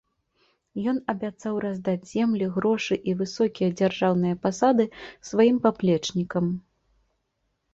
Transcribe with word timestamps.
Ён 0.91 0.97
абяцаў 1.11 1.59
раздаць 1.65 2.07
землі, 2.13 2.47
грошы 2.57 2.97
і 3.11 3.15
высокія 3.19 3.69
дзяржаўныя 3.83 4.35
пасады 4.47 4.83
сваім 5.31 5.57
паплечнікам. 5.67 6.45